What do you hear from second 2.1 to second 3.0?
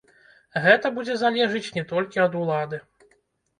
ад улады.